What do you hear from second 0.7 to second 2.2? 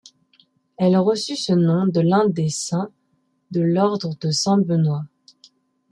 Elle reçut ce nom de